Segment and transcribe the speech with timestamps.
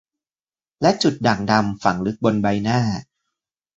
[0.81, 2.79] และจุดด่างดำฝังลึกบนใบหน้า